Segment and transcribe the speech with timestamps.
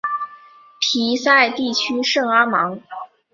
[0.79, 2.81] 皮赛地区圣阿芒。